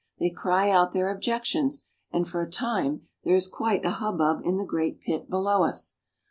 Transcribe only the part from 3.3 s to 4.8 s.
is quite a hubbub in the